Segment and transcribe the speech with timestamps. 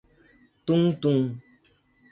[0.65, 1.13] Tuntum